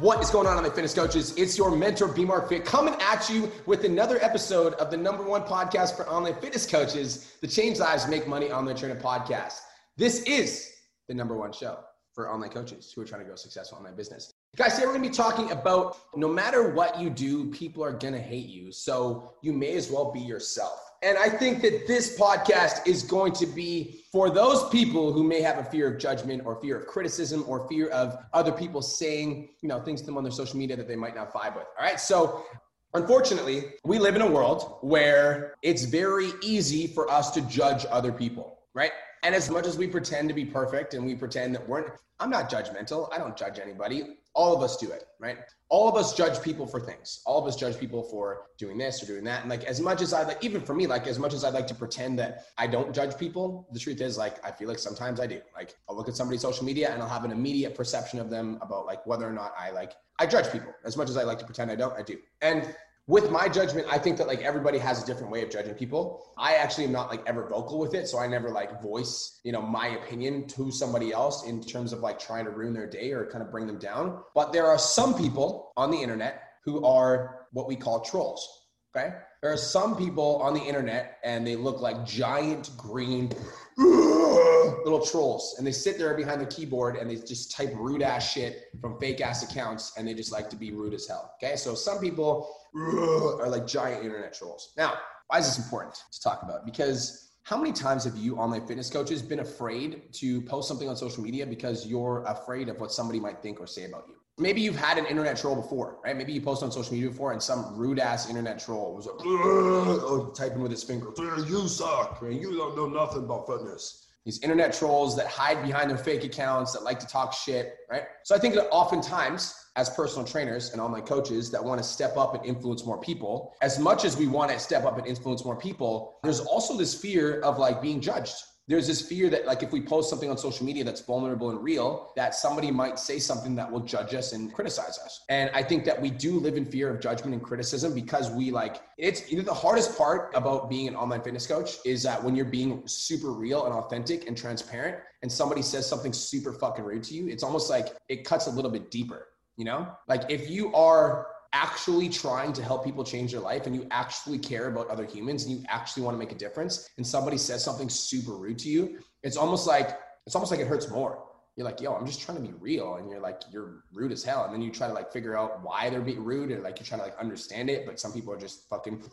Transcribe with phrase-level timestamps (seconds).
[0.00, 1.32] What is going on, online fitness coaches?
[1.36, 5.22] It's your mentor, B Mark Fit, coming at you with another episode of the number
[5.22, 9.60] one podcast for online fitness coaches, the Change Lives Make Money Online Trainer podcast.
[9.96, 10.68] This is
[11.06, 11.78] the number one show
[12.12, 14.32] for online coaches who are trying to grow successful online business.
[14.56, 18.18] Guys, today we're gonna be talking about no matter what you do, people are gonna
[18.18, 18.72] hate you.
[18.72, 20.80] So you may as well be yourself.
[21.04, 25.42] And I think that this podcast is going to be for those people who may
[25.42, 29.50] have a fear of judgment or fear of criticism or fear of other people saying,
[29.60, 31.66] you know, things to them on their social media that they might not vibe with.
[31.78, 32.00] All right.
[32.00, 32.46] So
[32.94, 38.10] unfortunately, we live in a world where it's very easy for us to judge other
[38.10, 38.92] people, right?
[39.22, 42.30] And as much as we pretend to be perfect and we pretend that we're, I'm
[42.30, 43.12] not judgmental.
[43.12, 44.16] I don't judge anybody.
[44.34, 45.38] All of us do it, right?
[45.68, 47.20] All of us judge people for things.
[47.24, 49.42] All of us judge people for doing this or doing that.
[49.42, 51.54] And like, as much as I like, even for me, like, as much as I'd
[51.54, 54.78] like to pretend that I don't judge people, the truth is, like, I feel like
[54.78, 55.40] sometimes I do.
[55.54, 58.58] Like, I'll look at somebody's social media and I'll have an immediate perception of them
[58.60, 60.72] about like whether or not I like, I judge people.
[60.84, 62.18] As much as I like to pretend I don't, I do.
[62.42, 62.74] And
[63.06, 66.32] with my judgment, I think that like everybody has a different way of judging people.
[66.38, 68.08] I actually am not like ever vocal with it.
[68.08, 72.00] So I never like voice, you know, my opinion to somebody else in terms of
[72.00, 74.22] like trying to ruin their day or kind of bring them down.
[74.34, 78.48] But there are some people on the internet who are what we call trolls.
[78.96, 79.12] Okay.
[79.44, 83.30] There are some people on the internet and they look like giant green
[83.76, 88.32] little trolls and they sit there behind the keyboard and they just type rude ass
[88.32, 91.34] shit from fake ass accounts and they just like to be rude as hell.
[91.36, 91.56] Okay.
[91.56, 94.72] So some people are like giant internet trolls.
[94.78, 94.94] Now,
[95.26, 96.64] why is this important to talk about?
[96.64, 100.96] Because how many times have you online fitness coaches been afraid to post something on
[100.96, 104.14] social media because you're afraid of what somebody might think or say about you?
[104.36, 106.16] Maybe you've had an internet troll before, right?
[106.16, 110.34] Maybe you post on social media before and some rude ass internet troll was like,
[110.34, 111.12] typing with his finger,
[111.46, 112.32] you suck, man.
[112.32, 116.72] You don't know nothing about fitness these internet trolls that hide behind their fake accounts
[116.72, 118.04] that like to talk shit, right?
[118.22, 122.16] So I think that oftentimes as personal trainers and online coaches that want to step
[122.16, 125.44] up and influence more people, as much as we want to step up and influence
[125.44, 129.62] more people, there's also this fear of like being judged there's this fear that like
[129.62, 133.18] if we post something on social media that's vulnerable and real that somebody might say
[133.18, 135.24] something that will judge us and criticize us.
[135.28, 138.50] And i think that we do live in fear of judgment and criticism because we
[138.50, 142.22] like it's you know the hardest part about being an online fitness coach is that
[142.22, 146.84] when you're being super real and authentic and transparent and somebody says something super fucking
[146.84, 149.88] rude to you it's almost like it cuts a little bit deeper you know?
[150.08, 154.38] Like if you are actually trying to help people change their life and you actually
[154.38, 157.64] care about other humans and you actually want to make a difference and somebody says
[157.64, 161.24] something super rude to you it's almost like it's almost like it hurts more.
[161.56, 164.24] You're like yo i'm just trying to be real and you're like you're rude as
[164.24, 164.44] hell.
[164.44, 166.86] And then you try to like figure out why they're being rude and like you're
[166.86, 169.00] trying to like understand it but some people are just fucking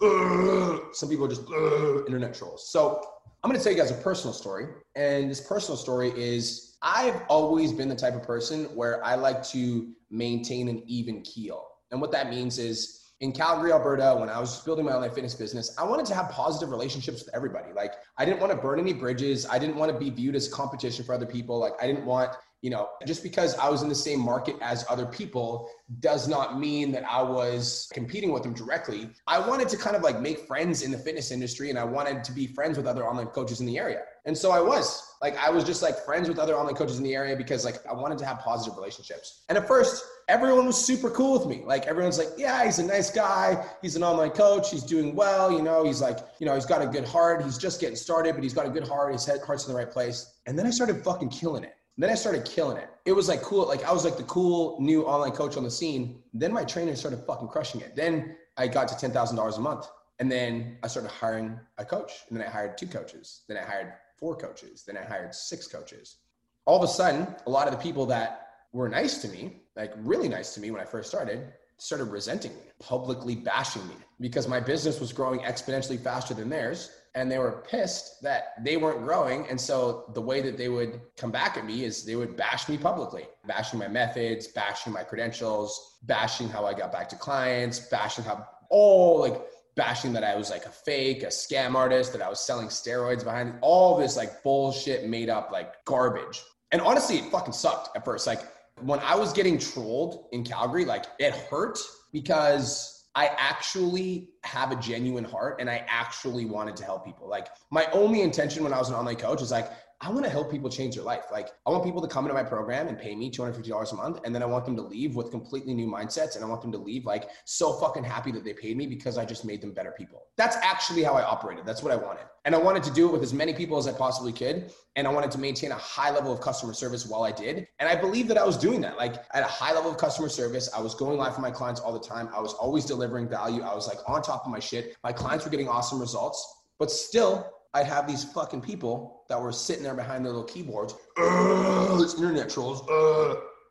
[0.93, 1.43] some people are just
[2.07, 2.69] internet trolls.
[2.69, 3.01] So
[3.43, 7.21] i'm going to tell you guys a personal story and this personal story is i've
[7.27, 11.99] always been the type of person where i like to maintain an even keel and
[11.99, 15.75] what that means is in Calgary, Alberta, when I was building my online fitness business,
[15.77, 17.71] I wanted to have positive relationships with everybody.
[17.71, 19.45] Like, I didn't want to burn any bridges.
[19.45, 21.59] I didn't want to be viewed as competition for other people.
[21.59, 22.31] Like, I didn't want,
[22.61, 26.59] you know, just because I was in the same market as other people does not
[26.59, 29.09] mean that I was competing with them directly.
[29.25, 32.23] I wanted to kind of like make friends in the fitness industry and I wanted
[32.23, 34.01] to be friends with other online coaches in the area.
[34.25, 37.03] And so I was like, I was just like friends with other online coaches in
[37.03, 39.41] the area because like I wanted to have positive relationships.
[39.49, 41.63] And at first, everyone was super cool with me.
[41.65, 43.65] Like everyone's like, yeah, he's a nice guy.
[43.81, 44.69] He's an online coach.
[44.69, 45.51] He's doing well.
[45.51, 47.43] You know, he's like, you know, he's got a good heart.
[47.43, 49.13] He's just getting started, but he's got a good heart.
[49.13, 50.31] His head, heart's in the right place.
[50.45, 51.73] And then I started fucking killing it.
[52.01, 52.89] Then I started killing it.
[53.05, 53.67] It was like cool.
[53.67, 56.23] Like I was like the cool new online coach on the scene.
[56.33, 57.95] Then my trainer started fucking crushing it.
[57.95, 59.87] Then I got to $10,000 a month.
[60.17, 62.11] And then I started hiring a coach.
[62.27, 63.41] And then I hired two coaches.
[63.47, 64.83] Then I hired four coaches.
[64.83, 66.17] Then I hired six coaches.
[66.65, 69.93] All of a sudden, a lot of the people that were nice to me, like
[69.97, 74.47] really nice to me when I first started, started resenting me, publicly bashing me because
[74.47, 76.89] my business was growing exponentially faster than theirs.
[77.13, 79.45] And they were pissed that they weren't growing.
[79.49, 82.69] And so the way that they would come back at me is they would bash
[82.69, 87.79] me publicly, bashing my methods, bashing my credentials, bashing how I got back to clients,
[87.79, 89.41] bashing how all like
[89.75, 93.23] bashing that I was like a fake, a scam artist, that I was selling steroids
[93.23, 96.41] behind all this like bullshit made up like garbage.
[96.71, 98.27] And honestly, it fucking sucked at first.
[98.27, 98.41] Like
[98.81, 101.77] when I was getting trolled in Calgary, like it hurt
[102.11, 107.27] because I actually have a genuine heart and I actually wanted to help people.
[107.27, 109.69] Like my only intention when I was an online coach is like,
[110.03, 111.25] I want to help people change their life.
[111.31, 114.19] Like I want people to come into my program and pay me $250 a month.
[114.25, 116.35] And then I want them to leave with completely new mindsets.
[116.35, 119.19] And I want them to leave like so fucking happy that they paid me because
[119.19, 120.23] I just made them better people.
[120.37, 121.67] That's actually how I operated.
[121.67, 122.23] That's what I wanted.
[122.45, 124.73] And I wanted to do it with as many people as I possibly could.
[124.95, 127.67] And I wanted to maintain a high level of customer service while I did.
[127.77, 128.97] And I believe that I was doing that.
[128.97, 131.79] Like at a high level of customer service, I was going live for my clients
[131.79, 132.27] all the time.
[132.35, 133.61] I was always delivering value.
[133.61, 134.95] I was like on top of my shit.
[135.03, 136.43] My clients were getting awesome results.
[136.79, 140.93] But still, I'd have these fucking people that were sitting there behind their little keyboards,
[141.17, 142.81] it's internet trolls,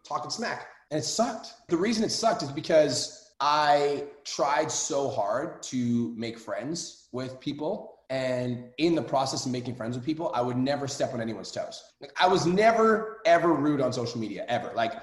[0.06, 0.68] talking smack.
[0.90, 1.52] And it sucked.
[1.68, 7.98] The reason it sucked is because I tried so hard to make friends with people.
[8.10, 11.52] And in the process of making friends with people, I would never step on anyone's
[11.52, 11.80] toes.
[12.00, 14.72] Like, I was never, ever rude on social media, ever.
[14.74, 14.94] Like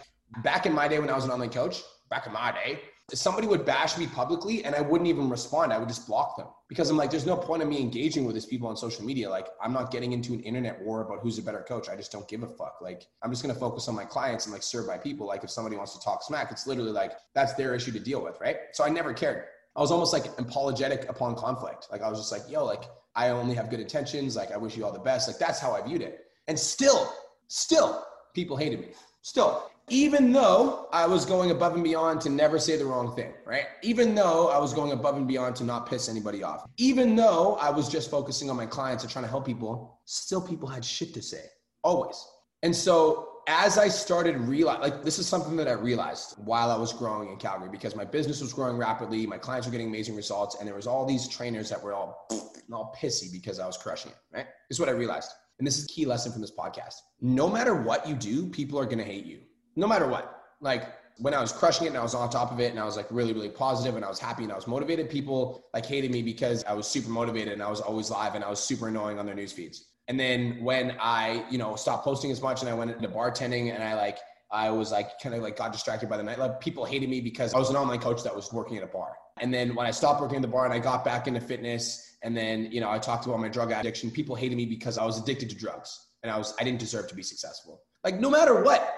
[0.44, 2.81] back in my day when I was an online coach, back in my day,
[3.13, 5.71] somebody would bash me publicly and I wouldn't even respond.
[5.71, 8.36] I would just block them because I'm like, there's no point of me engaging with
[8.36, 9.30] these people on social media.
[9.30, 11.88] Like, I'm not getting into an internet war about who's a better coach.
[11.88, 12.80] I just don't give a fuck.
[12.81, 15.25] Like, I'm just going to focus on my clients and like serve my people.
[15.25, 18.21] Like, if somebody wants to talk smack, it's literally like, that's their issue to deal
[18.21, 18.42] with.
[18.42, 18.57] Right.
[18.74, 19.45] So I never cared.
[19.77, 21.88] I was almost like apologetic upon conflict.
[21.89, 22.83] Like, I was just like, yo, like,
[23.15, 24.36] I only have good intentions.
[24.36, 25.30] Like, I wish you all the best.
[25.30, 26.25] Like, that's how I viewed it.
[26.48, 27.13] And still,
[27.48, 28.89] still, people hated me.
[29.21, 33.34] Still, even though I was going above and beyond to never say the wrong thing,
[33.45, 33.66] right?
[33.84, 37.56] Even though I was going above and beyond to not piss anybody off, even though
[37.56, 40.84] I was just focusing on my clients and trying to help people, still people had
[40.84, 41.45] shit to say,
[41.84, 42.22] always.
[42.63, 46.75] And so as I started realize, like this is something that I realized while I
[46.75, 50.18] was growing in Calgary because my business was growing rapidly, my clients were getting amazing
[50.18, 52.28] results, and there was all these trainers that were all
[52.74, 54.18] all pissy because I was crushing it.
[54.36, 54.48] Right?
[54.68, 56.95] This is what I realized, and this is key lesson from this podcast.
[57.22, 59.40] No matter what you do, people are gonna hate you
[59.77, 60.44] no matter what.
[60.59, 62.83] Like when I was crushing it and I was on top of it and I
[62.83, 65.85] was like really, really positive and I was happy and I was motivated, people like
[65.85, 68.59] hated me because I was super motivated and I was always live and I was
[68.59, 69.85] super annoying on their news feeds.
[70.07, 73.74] And then when I, you know, stopped posting as much and I went into bartending
[73.74, 74.18] and I like,
[74.51, 76.59] I was like kind of like got distracted by the nightlife.
[76.59, 79.13] People hated me because I was an online coach that was working at a bar.
[79.39, 82.18] And then when I stopped working at the bar and I got back into fitness
[82.23, 85.06] and then, you know, I talked about my drug addiction, people hated me because I
[85.06, 87.81] was addicted to drugs and I was, I didn't deserve to be successful.
[88.03, 88.97] Like no matter what,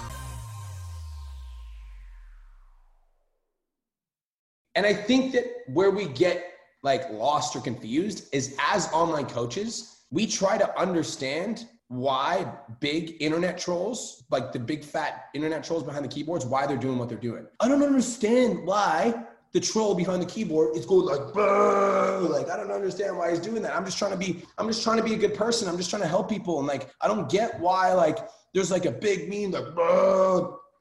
[4.75, 6.45] And I think that where we get
[6.83, 13.57] like lost or confused is as online coaches, we try to understand why big internet
[13.57, 17.17] trolls, like the big fat internet trolls behind the keyboards, why they're doing what they're
[17.17, 17.45] doing.
[17.59, 22.71] I don't understand why the troll behind the keyboard is going like, like I don't
[22.71, 23.75] understand why he's doing that.
[23.75, 25.67] I'm just trying to be, I'm just trying to be a good person.
[25.67, 28.19] I'm just trying to help people, and like I don't get why like
[28.53, 29.65] there's like a big meme like,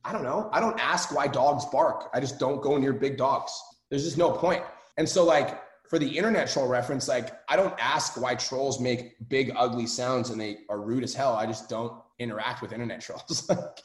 [0.04, 0.48] I don't know.
[0.52, 2.08] I don't ask why dogs bark.
[2.14, 3.60] I just don't go near big dogs.
[3.90, 4.62] There's just no point.
[4.96, 9.28] And so, like, for the internet troll reference, like, I don't ask why trolls make
[9.28, 11.34] big, ugly sounds and they are rude as hell.
[11.34, 13.48] I just don't interact with internet trolls.
[13.48, 13.78] like,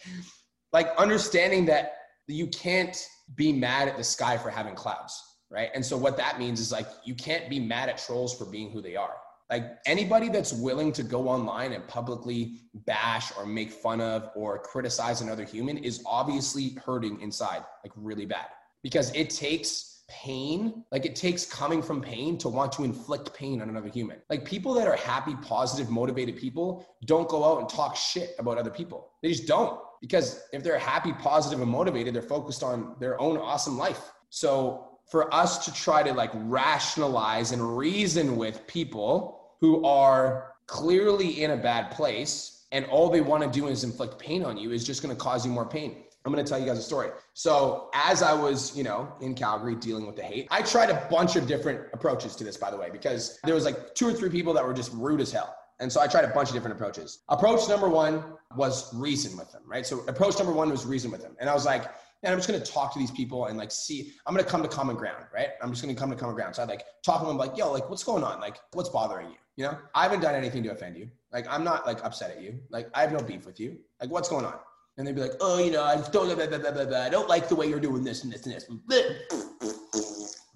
[0.71, 1.93] like, understanding that
[2.27, 2.97] you can't
[3.35, 5.69] be mad at the sky for having clouds, right?
[5.73, 8.69] And so, what that means is like, you can't be mad at trolls for being
[8.69, 9.15] who they are.
[9.49, 14.57] Like anybody that's willing to go online and publicly bash or make fun of or
[14.57, 18.47] criticize another human is obviously hurting inside, like really bad,
[18.81, 23.61] because it takes pain like it takes coming from pain to want to inflict pain
[23.61, 24.17] on another human.
[24.29, 28.57] Like people that are happy positive motivated people don't go out and talk shit about
[28.57, 29.11] other people.
[29.21, 33.37] They just don't because if they're happy positive and motivated they're focused on their own
[33.37, 34.11] awesome life.
[34.29, 41.43] So for us to try to like rationalize and reason with people who are clearly
[41.43, 44.71] in a bad place and all they want to do is inflict pain on you
[44.71, 46.81] is just going to cause you more pain I'm going to tell you guys a
[46.81, 47.09] story.
[47.33, 51.07] So, as I was, you know, in Calgary dealing with the hate, I tried a
[51.09, 54.13] bunch of different approaches to this, by the way, because there was like two or
[54.13, 55.55] three people that were just rude as hell.
[55.79, 57.19] And so I tried a bunch of different approaches.
[57.29, 58.23] Approach number one
[58.55, 59.85] was reason with them, right?
[59.85, 61.35] So approach number one was reason with them.
[61.39, 61.91] And I was like,
[62.23, 64.67] and I'm just to talk to these people and like see, I'm to come to
[64.67, 65.49] common ground, right?
[65.61, 66.55] I'm just to come to common ground.
[66.55, 68.39] So I like talk to them like, yo, like what's going on?
[68.39, 69.35] Like what's bothering you?
[69.57, 71.09] You know, I haven't done anything to offend you.
[71.31, 72.59] Like I'm not like upset at you.
[72.69, 73.77] Like I have no beef with you.
[74.01, 74.55] Like what's going on?
[74.97, 77.01] And they'd be like, oh, you know, I don't, blah, blah, blah, blah.
[77.01, 79.05] I don't like the way you're doing this and this and this.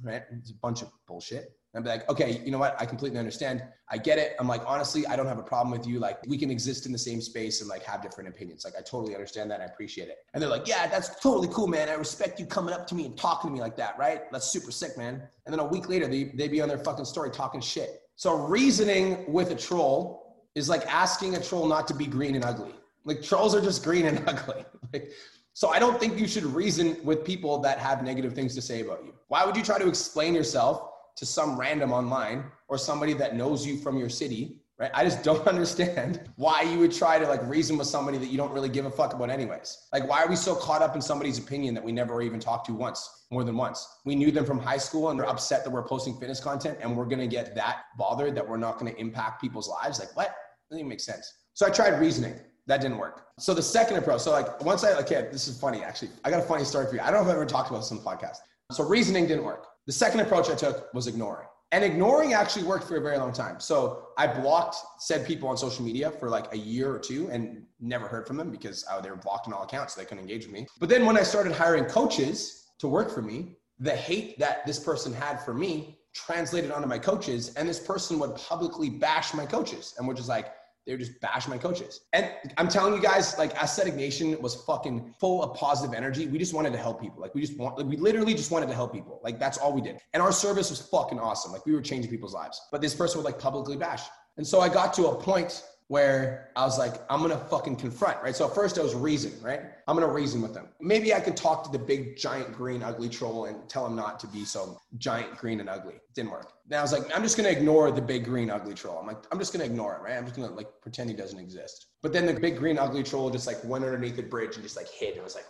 [0.01, 0.23] Right?
[0.31, 1.59] It's a bunch of bullshit.
[1.73, 2.75] And I'd be like, okay, you know what?
[2.79, 3.61] I completely understand.
[3.91, 4.35] I get it.
[4.39, 5.99] I'm like, honestly, I don't have a problem with you.
[5.99, 8.63] Like, we can exist in the same space and like have different opinions.
[8.63, 9.59] Like, I totally understand that.
[9.59, 10.19] I appreciate it.
[10.33, 11.89] And they're like, yeah, that's totally cool, man.
[11.89, 14.31] I respect you coming up to me and talking to me like that, right?
[14.31, 15.21] That's super sick, man.
[15.45, 18.03] And then a week later, they, they'd be on their fucking story talking shit.
[18.15, 22.43] So, reasoning with a troll is like asking a troll not to be green and
[22.43, 22.73] ugly.
[23.09, 24.63] Like, trolls are just green and ugly.
[24.93, 25.11] Like,
[25.53, 28.79] so I don't think you should reason with people that have negative things to say
[28.79, 29.13] about you.
[29.27, 33.67] Why would you try to explain yourself to some random online or somebody that knows
[33.67, 34.89] you from your city, right?
[34.93, 38.37] I just don't understand why you would try to like reason with somebody that you
[38.37, 39.87] don't really give a fuck about anyways.
[39.91, 42.67] Like why are we so caught up in somebody's opinion that we never even talked
[42.67, 43.85] to once, more than once?
[44.05, 46.95] We knew them from high school and they're upset that we're posting fitness content and
[46.95, 49.99] we're going to get that bothered that we're not going to impact people's lives.
[49.99, 50.33] Like what?
[50.69, 51.33] Doesn't even make sense.
[51.53, 52.35] So I tried reasoning.
[52.69, 53.25] That didn't work.
[53.39, 56.11] So the second approach, so like once I, okay, this is funny actually.
[56.23, 57.01] I got a funny story for you.
[57.01, 58.37] I don't know if I've ever talked about this on podcast.
[58.71, 59.65] So reasoning didn't work.
[59.87, 61.47] The second approach I took was ignoring.
[61.71, 63.59] And ignoring actually worked for a very long time.
[63.59, 67.63] So I blocked said people on social media for like a year or two and
[67.79, 69.95] never heard from them because oh, they were blocked on all accounts.
[69.95, 70.67] So they couldn't engage with me.
[70.79, 74.79] But then when I started hiring coaches to work for me, the hate that this
[74.79, 77.51] person had for me translated onto my coaches.
[77.55, 80.53] And this person would publicly bash my coaches and would just like,
[80.89, 82.01] they would just bash my coaches.
[82.13, 86.25] And I'm telling you guys, like Aesthetic Nation was fucking full of positive energy.
[86.25, 87.21] We just wanted to help people.
[87.21, 89.19] Like we just want, like, we literally just wanted to help people.
[89.23, 89.99] Like that's all we did.
[90.15, 91.51] And our service was fucking awesome.
[91.51, 92.59] Like we were changing people's lives.
[92.71, 94.01] But this person would like publicly bash.
[94.37, 98.21] And so I got to a point where I was like, I'm gonna fucking confront,
[98.21, 98.35] right?
[98.35, 99.61] So at first I was reason, right?
[99.87, 100.67] I'm gonna reason with them.
[100.79, 104.19] Maybe I could talk to the big, giant, green, ugly troll and tell him not
[104.19, 105.95] to be so giant, green, and ugly.
[106.13, 106.53] didn't work.
[106.67, 108.99] Then I was like, I'm just gonna ignore the big, green, ugly troll.
[108.99, 110.15] I'm like, I'm just gonna ignore it, right?
[110.15, 111.87] I'm just gonna like pretend he doesn't exist.
[112.03, 114.77] But then the big, green, ugly troll just like went underneath the bridge and just
[114.77, 115.45] like hid and was like,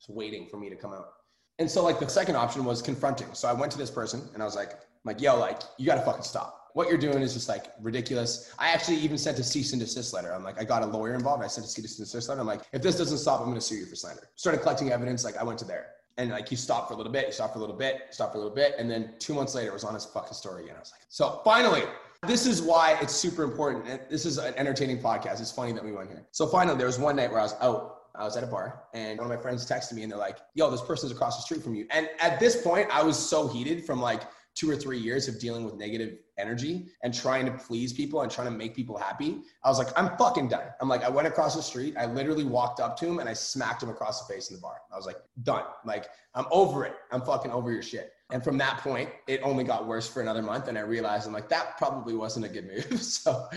[0.00, 1.06] just waiting for me to come out.
[1.60, 3.28] And so like the second option was confronting.
[3.32, 5.86] So I went to this person and I was like, I'm like, yo, like you
[5.86, 8.52] gotta fucking stop what you're doing is just like ridiculous.
[8.58, 10.34] I actually even sent a cease and desist letter.
[10.34, 11.42] I'm like, I got a lawyer involved.
[11.42, 12.38] I sent a cease and desist letter.
[12.38, 14.28] I'm like, if this doesn't stop, I'm going to sue you for slander.
[14.34, 15.24] Started collecting evidence.
[15.24, 17.54] Like I went to there and like he stopped for a little bit, he stopped
[17.54, 18.74] for a little bit, stopped for a little bit.
[18.78, 20.76] And then two months later, it was on his fucking story again.
[20.76, 21.84] I was like, so finally,
[22.26, 24.10] this is why it's super important.
[24.10, 25.40] This is an entertaining podcast.
[25.40, 26.26] It's funny that we went here.
[26.32, 28.84] So finally, there was one night where I was out I was at a bar
[28.94, 31.42] and one of my friends texted me and they're like, yo, this person's across the
[31.42, 31.86] street from you.
[31.90, 34.22] And at this point, I was so heated from like
[34.56, 38.30] two or three years of dealing with negative energy and trying to please people and
[38.30, 39.42] trying to make people happy.
[39.62, 40.64] I was like, I'm fucking done.
[40.80, 41.94] I'm like, I went across the street.
[41.98, 44.62] I literally walked up to him and I smacked him across the face in the
[44.62, 44.78] bar.
[44.90, 45.64] I was like, done.
[45.84, 46.94] Like, I'm over it.
[47.12, 48.12] I'm fucking over your shit.
[48.30, 50.68] And from that point, it only got worse for another month.
[50.68, 53.02] And I realized I'm like, that probably wasn't a good move.
[53.02, 53.48] so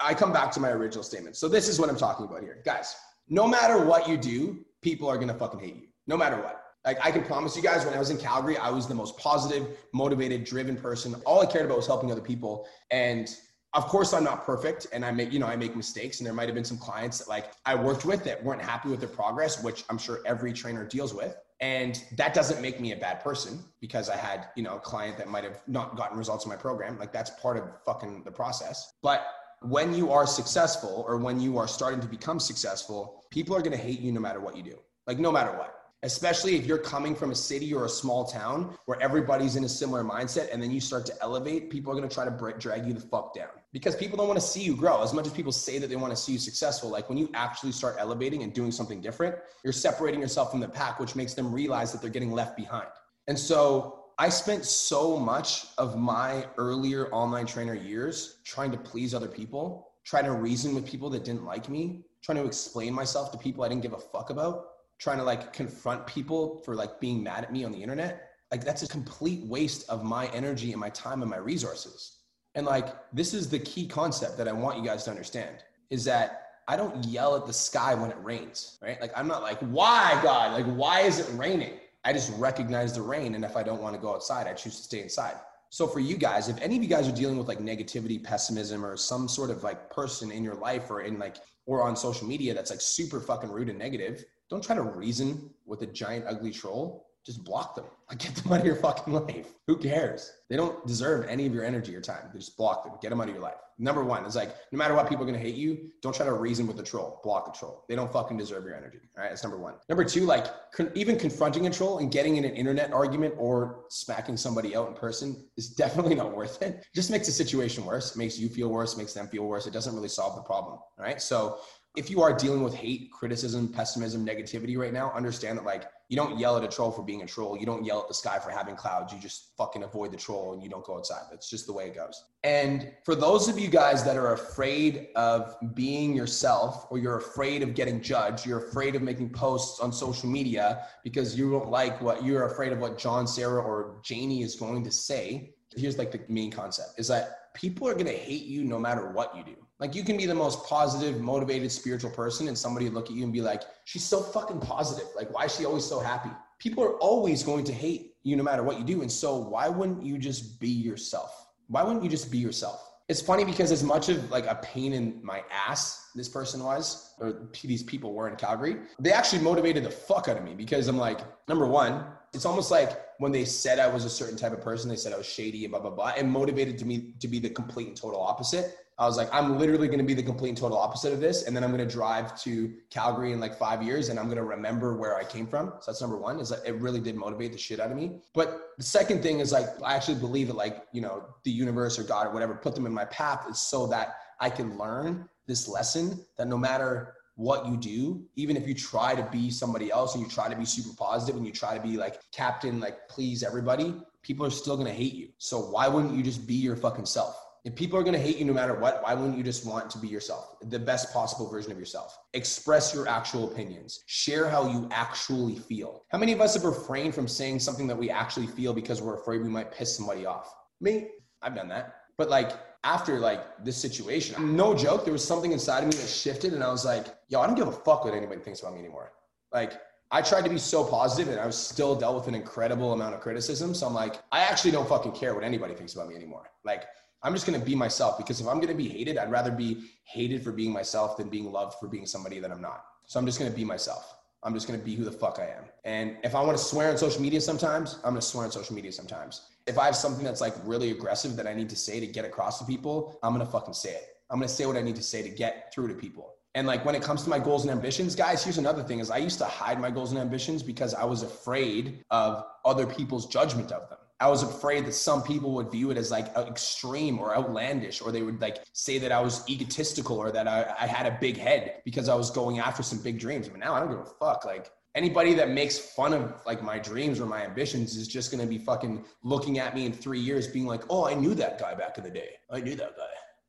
[0.00, 1.36] I come back to my original statement.
[1.36, 2.62] So this is what I'm talking about here.
[2.64, 2.96] Guys,
[3.28, 5.88] no matter what you do, people are to fucking hate you.
[6.06, 6.65] No matter what.
[6.86, 9.18] Like I can promise you guys, when I was in Calgary, I was the most
[9.18, 11.16] positive, motivated, driven person.
[11.26, 12.68] All I cared about was helping other people.
[12.92, 13.28] And
[13.74, 16.32] of course, I'm not perfect, and I make you know I make mistakes, and there
[16.32, 19.08] might have been some clients that like I worked with that weren't happy with their
[19.08, 21.36] progress, which I'm sure every trainer deals with.
[21.60, 25.18] And that doesn't make me a bad person because I had you know a client
[25.18, 26.98] that might have not gotten results in my program.
[26.98, 28.94] Like that's part of fucking the process.
[29.02, 29.26] But
[29.62, 33.72] when you are successful or when you are starting to become successful, people are going
[33.72, 34.78] to hate you no matter what you do.
[35.06, 38.72] Like no matter what especially if you're coming from a city or a small town
[38.84, 42.08] where everybody's in a similar mindset and then you start to elevate people are going
[42.08, 43.48] to try to drag you the fuck down.
[43.72, 45.02] Because people don't want to see you grow.
[45.02, 47.28] As much as people say that they want to see you successful like when you
[47.34, 49.34] actually start elevating and doing something different
[49.64, 52.86] you're separating yourself from the pack which makes them realize that they're getting left behind.
[53.26, 59.12] And so I spent so much of my earlier online trainer years trying to please
[59.12, 63.32] other people, trying to reason with people that didn't like me, trying to explain myself
[63.32, 67.00] to people I didn't give a fuck about trying to like confront people for like
[67.00, 70.72] being mad at me on the internet like that's a complete waste of my energy
[70.72, 72.18] and my time and my resources.
[72.54, 75.56] And like this is the key concept that i want you guys to understand
[75.90, 78.98] is that i don't yell at the sky when it rains right?
[79.00, 80.52] Like i'm not like why god?
[80.52, 81.74] Like why is it raining?
[82.04, 84.76] I just recognize the rain and if i don't want to go outside i choose
[84.76, 85.34] to stay inside.
[85.68, 88.86] So for you guys if any of you guys are dealing with like negativity pessimism
[88.86, 91.36] or some sort of like person in your life or in like
[91.66, 95.50] or on social media that's like super fucking rude and negative don't try to reason
[95.64, 97.06] with a giant ugly troll.
[97.24, 97.84] Just block them.
[98.08, 99.48] Like get them out of your fucking life.
[99.66, 100.30] Who cares?
[100.48, 102.30] They don't deserve any of your energy or time.
[102.32, 102.92] Just block them.
[103.02, 103.56] Get them out of your life.
[103.78, 106.32] Number one is like, no matter what people are gonna hate you, don't try to
[106.32, 107.20] reason with the troll.
[107.22, 107.84] Block the troll.
[107.88, 109.00] They don't fucking deserve your energy.
[109.16, 109.74] All right, that's number one.
[109.88, 113.84] Number two, like con- even confronting a troll and getting in an internet argument or
[113.90, 116.76] smacking somebody out in person is definitely not worth it.
[116.76, 118.14] it just makes the situation worse.
[118.14, 118.96] It makes you feel worse.
[118.96, 119.66] Makes them feel worse.
[119.66, 120.74] It doesn't really solve the problem.
[120.74, 121.58] All right, so
[121.96, 126.16] if you are dealing with hate, criticism, pessimism, negativity right now, understand that like you
[126.16, 127.56] don't yell at a troll for being a troll.
[127.56, 129.12] You don't yell at the sky for having clouds.
[129.12, 131.22] You just fucking avoid the troll and you don't go outside.
[131.30, 132.22] That's just the way it goes.
[132.44, 137.62] And for those of you guys that are afraid of being yourself or you're afraid
[137.62, 142.00] of getting judged, you're afraid of making posts on social media because you don't like
[142.00, 145.54] what you're afraid of what John, Sarah, or Janie is going to say.
[145.74, 149.10] Here's like the main concept is that people are going to hate you no matter
[149.10, 149.65] what you do.
[149.78, 153.24] Like you can be the most positive, motivated, spiritual person, and somebody look at you
[153.24, 155.06] and be like, "She's so fucking positive.
[155.14, 158.42] Like, why is she always so happy?" People are always going to hate you no
[158.42, 161.46] matter what you do, and so why wouldn't you just be yourself?
[161.68, 162.82] Why wouldn't you just be yourself?
[163.08, 167.14] It's funny because as much of like a pain in my ass this person was,
[167.20, 170.88] or these people were in Calgary, they actually motivated the fuck out of me because
[170.88, 174.52] I'm like, number one, it's almost like when they said I was a certain type
[174.52, 177.14] of person, they said I was shady and blah blah blah, and motivated to me
[177.20, 178.76] to be the complete and total opposite.
[178.98, 181.42] I was like, I'm literally going to be the complete and total opposite of this,
[181.42, 184.38] and then I'm going to drive to Calgary in like five years, and I'm going
[184.38, 185.74] to remember where I came from.
[185.80, 186.40] So that's number one.
[186.40, 188.20] Is that it really did motivate the shit out of me.
[188.32, 191.98] But the second thing is like I actually believe that like you know the universe
[191.98, 195.28] or God or whatever put them in my path is so that I can learn
[195.46, 199.90] this lesson that no matter what you do, even if you try to be somebody
[199.90, 202.80] else and you try to be super positive and you try to be like captain,
[202.80, 205.28] like please everybody, people are still gonna hate you.
[205.38, 207.46] So why wouldn't you just be your fucking self?
[207.66, 209.90] If people are going to hate you no matter what, why wouldn't you just want
[209.90, 212.16] to be yourself, the best possible version of yourself?
[212.32, 214.04] Express your actual opinions.
[214.06, 216.04] Share how you actually feel.
[216.12, 219.16] How many of us have refrained from saying something that we actually feel because we're
[219.16, 220.54] afraid we might piss somebody off?
[220.80, 221.08] Me,
[221.42, 221.96] I've done that.
[222.18, 222.52] But like
[222.84, 226.62] after like this situation, no joke, there was something inside of me that shifted and
[226.62, 229.12] I was like, yo, I don't give a fuck what anybody thinks about me anymore.
[229.52, 229.74] Like
[230.10, 233.14] I tried to be so positive and I was still dealt with an incredible amount
[233.14, 233.74] of criticism.
[233.74, 236.50] So I'm like, I actually don't fucking care what anybody thinks about me anymore.
[236.64, 236.84] Like
[237.22, 240.42] I'm just to be myself because if I'm to be hated, I'd rather be hated
[240.42, 242.84] for being myself than being loved for being somebody that I'm not.
[243.06, 244.16] So I'm just to be myself.
[244.42, 245.64] I'm just going to be who the fuck I am.
[245.84, 248.52] And if I want to swear on social media sometimes, I'm going to swear on
[248.52, 249.48] social media sometimes.
[249.66, 252.24] If I have something that's like really aggressive that I need to say to get
[252.24, 254.16] across to people, I'm going to fucking say it.
[254.30, 256.34] I'm going to say what I need to say to get through to people.
[256.54, 259.10] And like when it comes to my goals and ambitions, guys, here's another thing is
[259.10, 263.26] I used to hide my goals and ambitions because I was afraid of other people's
[263.26, 263.98] judgment of them.
[264.18, 268.10] I was afraid that some people would view it as like extreme or outlandish, or
[268.10, 271.36] they would like say that I was egotistical or that I, I had a big
[271.36, 273.48] head because I was going after some big dreams.
[273.48, 274.46] But now I don't give a fuck.
[274.46, 278.46] Like anybody that makes fun of like my dreams or my ambitions is just gonna
[278.46, 281.74] be fucking looking at me in three years, being like, "Oh, I knew that guy
[281.74, 282.30] back in the day.
[282.50, 283.04] I knew that guy."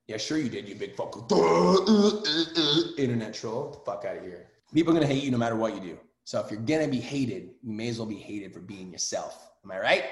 [0.08, 1.23] Yeah, sure you did, you big fucking
[2.97, 3.71] internet troll.
[3.71, 4.47] The Fuck out of here.
[4.73, 5.97] People are gonna hate you no matter what you do.
[6.25, 9.49] So if you're gonna be hated, you may as well be hated for being yourself.
[9.63, 10.03] Am I right?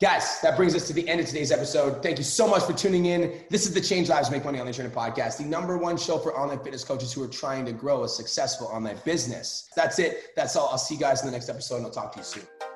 [0.00, 2.02] Guys, that brings us to the end of today's episode.
[2.02, 3.44] Thank you so much for tuning in.
[3.48, 6.18] This is the Change Lives Make Money on the Internet podcast, the number one show
[6.18, 9.70] for online fitness coaches who are trying to grow a successful online business.
[9.76, 10.34] That's it.
[10.34, 10.68] That's all.
[10.68, 12.73] I'll see you guys in the next episode and I'll talk to you soon.